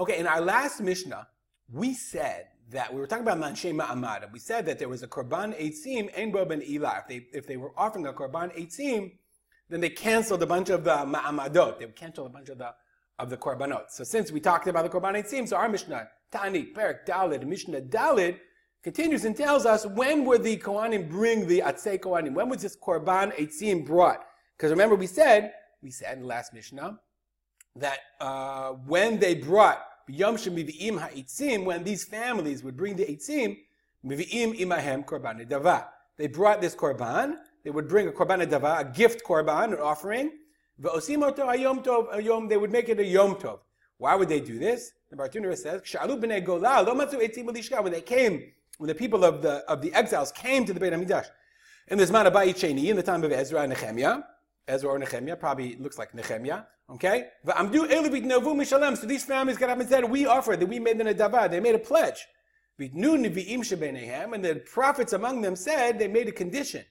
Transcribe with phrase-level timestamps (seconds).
[0.00, 1.26] Okay, in our last Mishnah,
[1.72, 4.30] we said that we were talking about Manshe Ma'amad.
[4.32, 7.00] We said that there was a Korban Eitzim, Ein Ben Ilah.
[7.00, 9.10] If they, if they were offering a Korban Eitzim,
[9.68, 11.80] then they canceled a bunch of the Ma'amadot.
[11.80, 12.74] They canceled a bunch of the
[13.18, 13.90] of the Korbanot.
[13.90, 17.80] So since we talked about the Korban Eitzim, so our Mishnah, Tani, Perak, Dalid, Mishnah
[17.80, 18.38] Dalid,
[18.84, 22.34] continues and tells us when would the Kohanim bring the Atzei Kohanim?
[22.34, 24.24] When was this Korban Eitzim brought?
[24.56, 27.00] Because remember we said, we said in the last Mishnah,
[27.74, 33.04] that uh, when they brought When these families would bring the
[34.04, 35.86] Mivi'im Imahem Korban Dava.
[36.16, 40.32] They brought this Korban, they would bring a Korban Dava, a gift Korban, an offering,
[40.78, 40.88] they
[42.56, 43.58] would make it a Yom Tov.
[43.98, 44.92] Why would they do this?
[45.10, 46.22] The Bartenura says, etzim
[47.82, 50.92] when they came, when the people of the, of the exiles came to the Beit
[50.92, 51.26] HaMikdash,
[51.88, 54.22] in this Manabai Sheni, in the time of Ezra and Nehemiah,
[54.68, 57.28] Ezra or Nehemiah, probably looks like Nehemiah, okay?
[57.44, 61.60] So these families got up and said, we offered, that we made an adava, they
[61.60, 62.26] made a pledge.
[62.78, 66.84] And the prophets among them said, they made a condition.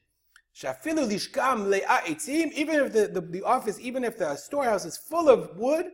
[0.54, 2.52] Shafilu lishkam le'aetim.
[2.54, 5.86] Even if the, the, the, office, even if the storehouse is full of wood,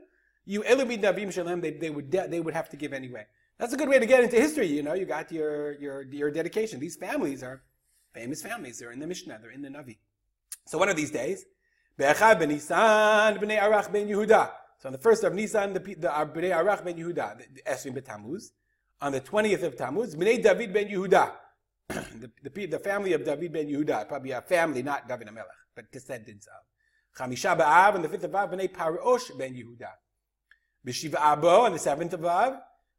[0.46, 3.26] you they, they would they would have to give anyway.
[3.58, 4.68] That's a good way to get into history.
[4.68, 6.80] You know, you got your your your dedication.
[6.80, 7.62] These families are
[8.14, 8.80] famous families.
[8.80, 9.40] They're in the Mishnah.
[9.42, 9.98] They're in the Navi.
[10.66, 11.46] So one of these days,
[11.98, 14.52] Be'echad ben Nisan b'nei Arach ben Yehuda.
[14.80, 18.52] So on the first of Nisan, the, the b'nei Arach ben Yehuda, the Esrim betamuz.
[19.02, 21.32] On the twentieth of Tammuz, b'nei David ben Yehuda.
[21.90, 25.44] the, the, the, family of David ben Yehuda, probably a family, not David Amelech,
[25.76, 27.20] but descendants of.
[27.20, 29.90] Chamisha ba'av, and the fifth of Av, b'nei Parosh ben Yehuda.
[30.88, 32.56] B'shiva abo, and the seventh of Av,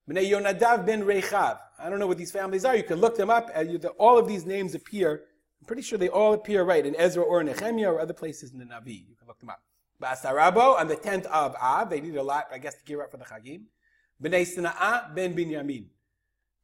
[0.09, 1.59] b'nei Yonadav ben Rechav.
[1.79, 2.77] I don't know what these families are.
[2.77, 3.51] You can look them up.
[3.99, 5.23] all of these names appear.
[5.65, 8.59] I'm pretty sure they all appear right in Ezra or Nehemiah or other places in
[8.59, 9.09] the Navi.
[9.09, 9.63] You can look them up.
[9.99, 13.11] Ba'asarabo, on the tenth of Av, they need a lot, I guess, to gear up
[13.11, 13.63] for the Chagim.
[14.23, 15.87] B'nei Sina'ah ben Binyamin.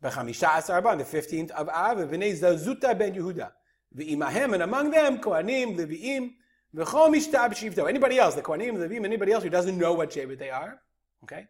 [0.04, 3.50] B'chamisha asar on the 15th of Av, v'nei Zazuta ben Yehuda.
[3.96, 6.34] V'imahem, and among them, Kohanim, Levi'im,
[6.76, 7.88] v'chol mishtab shivto.
[7.88, 10.78] Anybody else, the Kohanim, Levi'im, anybody else who doesn't know what Shevet they are,
[11.22, 11.46] okay?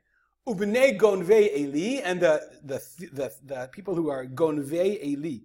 [0.46, 2.80] Ubnei gonvei Eli, and the, the,
[3.12, 5.38] the, the people who are gonvei Eli,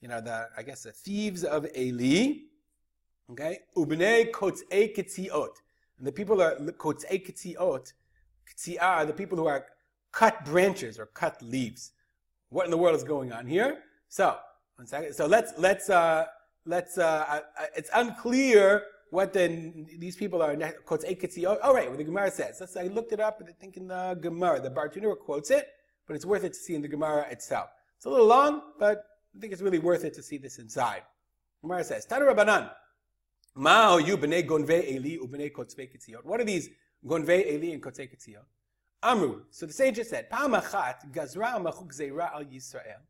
[0.00, 2.40] you know, the, I guess the thieves of Eli,
[3.30, 3.60] okay?
[3.76, 5.56] Ubnei kotzei ketziot.
[5.98, 7.92] And the people are kotzei ketziot,
[8.48, 9.66] ketziah, the people who are
[10.12, 11.92] cut branches or cut leaves
[12.50, 13.78] what in the world is going on here?
[14.08, 14.36] So,
[14.76, 15.14] one second.
[15.14, 16.26] So let's let's uh,
[16.66, 16.98] let's.
[16.98, 17.40] Uh,
[17.76, 20.54] it's unclear what then these people are.
[20.84, 22.58] Quotes oh, oh, right, what the Gemara says.
[22.60, 23.40] Let's, I looked it up.
[23.46, 25.68] I think in the Gemara, the Bartenura quotes it,
[26.06, 27.70] but it's worth it to see in the Gemara itself.
[27.96, 29.04] It's a little long, but
[29.36, 31.02] I think it's really worth it to see this inside.
[31.62, 32.70] Gemara says, Tana Rabbanan,
[33.54, 36.24] Mao you b'nei gonvei eli u'b'nei kotzvei ketziot.
[36.24, 36.68] What are these
[37.06, 38.44] gonvei eli and kotzvei ketziot?
[39.02, 39.42] Amru.
[39.50, 43.00] So the sages said, Pa'amachat gazra machuk zeira al Yisrael.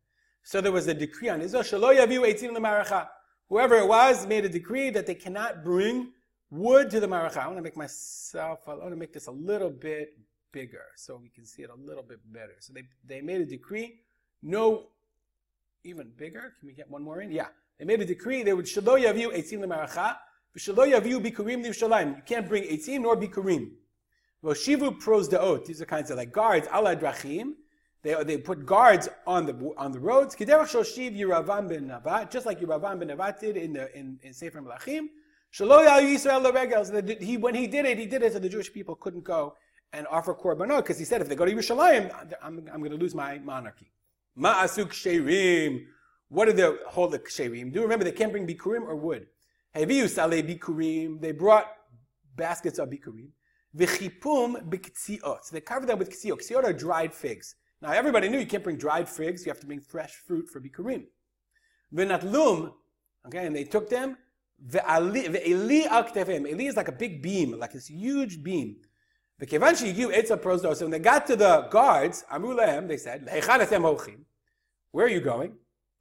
[0.43, 3.07] So there was a decree on Israel, shalo yaviu eitzim lemaracha.
[3.49, 6.11] Whoever it was made a decree that they cannot bring
[6.49, 7.37] wood to the maracha.
[7.37, 10.17] I want to make myself, I want to make this a little bit
[10.51, 12.55] bigger so we can see it a little bit better.
[12.59, 13.99] So they, they made a decree,
[14.41, 14.87] no,
[15.83, 16.53] even bigger.
[16.59, 17.31] Can we get one more in?
[17.31, 17.47] Yeah.
[17.79, 20.17] They made a decree, they would shalo yaviu eitzim lemaracha,
[20.55, 22.17] v'shalo yaviu bikurim livshalayim.
[22.17, 23.71] You can't bring eitzim nor bikurim.
[24.43, 25.65] Voshivu pros deot.
[25.65, 27.53] These are kinds of like guards, ala drachim.
[28.03, 30.35] They, they put guards on the on the roads.
[30.35, 34.33] Kiderach shoshiv Yeravam ben Navat, just like Yeravam ben Navat did in the in, in
[34.33, 35.07] Sefer Melachim.
[35.53, 37.21] Shalo Yisrael leregel.
[37.21, 39.55] He when he did it, he did it so the Jewish people couldn't go
[39.93, 42.11] and offer korbanot because he said if they go to Yerushalayim,
[42.41, 43.91] I'm, I'm going to lose my monarchy.
[44.37, 45.85] Ma'asuk sherim.
[46.29, 46.47] What
[46.87, 47.71] hold the sherim?
[47.71, 49.27] Do you remember they can't bring bikurim or wood.
[49.75, 51.19] Heviu sale bikurim.
[51.19, 51.67] They brought
[52.35, 53.29] baskets of bikurim.
[53.75, 55.49] V'chipum b'ktziot.
[55.49, 56.39] They covered them with ktziot.
[56.39, 57.55] Ktziot are dried figs.
[57.81, 59.45] Now everybody knew you can't bring dried figs.
[59.45, 61.05] You have to bring fresh fruit for bikurim.
[61.93, 62.73] V'natlum.
[63.27, 64.17] Okay, and they took them.
[64.65, 66.47] Ve'eli al ktefim.
[66.47, 68.77] Eli is like a big beam, like this huge beam.
[69.41, 70.75] She'yigiu etza prosdo.
[70.75, 74.19] So when they got to the guards, amru lehem, they said, le'echan etem hochim.
[74.91, 75.53] Where are you going?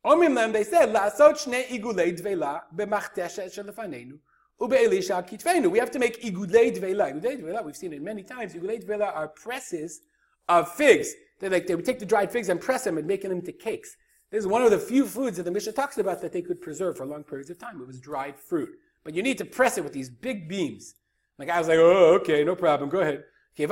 [0.05, 4.19] Omim them, they said, la'asot shnei igulei dveila b'machteshet shelefanenu.
[4.63, 7.15] We have to make igudei dveila.
[7.15, 8.53] Igudei dveila, we've seen it many times.
[8.53, 10.03] Igudei dveila are presses
[10.51, 11.15] of figs.
[11.39, 13.53] They like they would take the dried figs and press them and make them into
[13.53, 13.97] cakes.
[14.31, 16.61] This is one of the few foods that the Mishnah talks about that they could
[16.61, 17.81] preserve for long periods of time.
[17.81, 18.69] It was dried fruit.
[19.03, 20.95] But you need to press it with these big beams.
[21.41, 23.25] The guy was like, oh, okay, no problem, go ahead.
[23.57, 23.71] When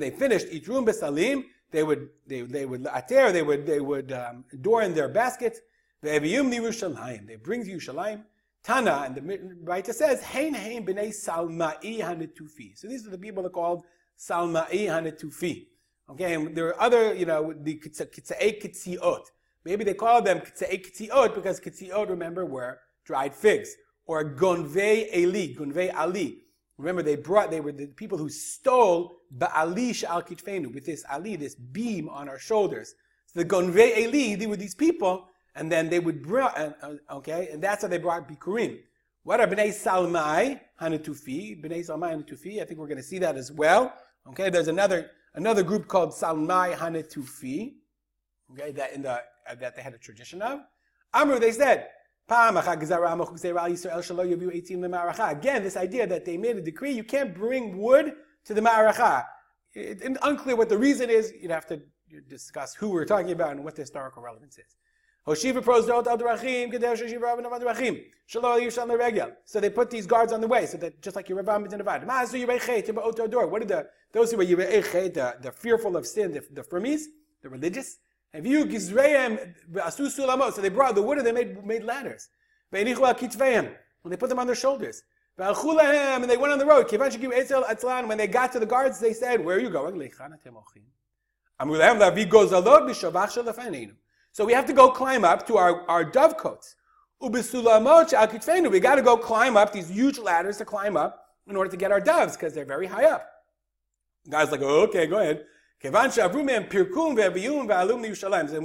[0.00, 4.44] they finished, itrum besalim, they would, they, they would, ater, they would, they would um,
[4.52, 5.60] adorn their baskets.
[6.02, 8.24] They bring Yerushalayim.
[8.64, 12.76] Tana, and the writer says, Hein Hein b'nei Salma'i hanitufi.
[12.76, 13.84] So these are the people that are called
[14.18, 15.68] salma'i hanetufi.
[16.10, 19.22] Okay, and there are other, you know, the kitza'ei kitziot.
[19.64, 23.76] Maybe they call them kitza'ei kitziot because kitziot, remember, were dried figs.
[24.10, 26.42] Or gonvei eli, gonvei ali.
[26.78, 31.36] Remember, they brought, they were the people who stole ba'ali sha'al kitfenu, with this ali,
[31.36, 32.96] this beam on our shoulders.
[33.26, 36.72] So the gonvei eli, they were these people, and then they would bring, uh,
[37.18, 38.80] okay, and that's how they brought bikurim.
[39.22, 41.62] What are bnei salmai hanetufi?
[41.62, 42.60] Bnei salmai hanetufi.
[42.60, 43.94] I think we're going to see that as well.
[44.30, 47.74] Okay, there's another another group called salmai hanetufi.
[48.50, 50.58] Okay, that in the uh, that they had a tradition of.
[51.14, 51.88] Amru, they said,
[52.30, 52.54] Again,
[55.64, 58.12] this idea that they made a decree, you can't bring wood
[58.44, 59.24] to the ma'aracha.
[59.74, 61.32] It's unclear what the reason is.
[61.40, 61.82] You'd have to
[62.28, 64.76] discuss who we're talking about and what the historical relevance is.
[65.26, 65.34] So
[69.60, 72.06] they put these guards on the way, so that just like your is in Avad.
[72.06, 73.50] Ma'asu.
[73.50, 77.02] What are the those who yirei the the fearful of sin, the, the firmis,
[77.42, 77.98] the religious?
[78.32, 80.52] And gizreim asu.
[80.52, 82.28] So they brought the wood and they made made ladders.
[82.70, 85.02] When they put them on their shoulders.
[85.38, 86.90] And they went on the road.
[88.08, 90.12] When they got to the guards, they said, Where are you going?
[94.32, 96.74] So we have to go climb up to our, our dovecotes.
[97.20, 101.76] We got to go climb up these huge ladders to climb up in order to
[101.76, 103.26] get our doves because they're very high up.
[104.24, 105.44] The guy's like, okay, go ahead.
[105.82, 106.10] And when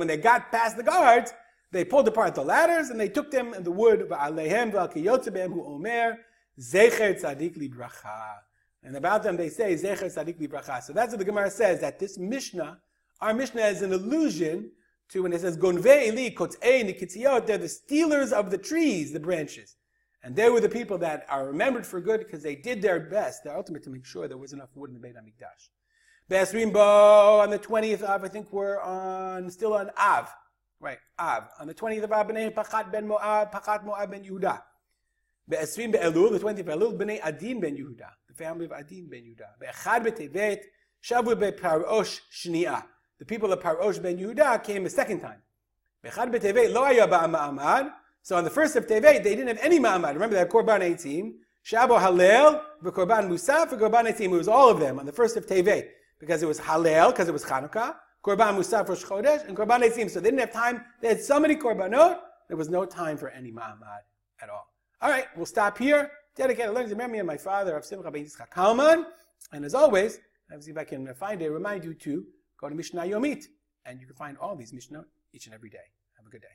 [0.07, 1.33] they got past the guards,
[1.71, 4.07] they pulled apart the ladders and they took them and the wood.
[8.85, 10.83] And about them they say Zecher Tzadik Libracha.
[10.83, 12.77] So that's what the Gemara says that this Mishnah,
[13.21, 14.71] our Mishnah is an allusion
[15.09, 19.19] to when it says Gonvei Eli Kotzei Nikitziot, they're the stealers of the trees, the
[19.19, 19.75] branches.
[20.23, 23.43] And they were the people that are remembered for good because they did their best,
[23.43, 25.69] their ultimate to make sure there was enough wood in the Beit HaMikdash.
[26.27, 30.29] Be'esrim on the 20th of, I think we're on, still on Av.
[30.79, 31.43] Right, Av.
[31.59, 34.61] On the 20th of Av, B'nei Pachat ben Moab, Pachat Moab ben Yehuda.
[35.47, 38.09] Be'esrim be'elul, the 20th of Elul, B'nei Adin ben Yehuda.
[38.27, 39.59] The family of Adin ben Yehuda.
[39.59, 40.61] Be'echad be'tevet,
[41.03, 42.83] Shavu be'parosh shni'ah
[43.19, 45.41] the people of Parosh ben Yehuda came a second time.
[48.21, 50.13] So on the first of Tevet, they didn't have any ma'amad.
[50.13, 51.35] Remember that Korban Eitzim,
[51.65, 54.25] Shabo Halel, Korban Musaf, Korban Eitzim.
[54.25, 55.87] It was all of them on the first of Tevet
[56.19, 60.09] because it was Halel, because it was Chanukah, Korban Musaf for Chodesh, and Korban Eitzim.
[60.09, 60.83] So they didn't have time.
[61.01, 64.03] They had so many Korbanot, there was no time for any ma'amad
[64.41, 64.67] at all.
[65.01, 66.11] All right, we'll stop here.
[66.35, 69.05] Dedicated learning to memory of my father, of Simcha ben Yitzchak Kalman.
[69.51, 70.19] And as always,
[70.51, 72.25] let's see if I can find it, remind you to
[72.57, 73.45] Go to Mishnah Yomit,
[73.85, 75.77] and you can find all these Mishnah each and every day.
[76.17, 76.47] Have a good day.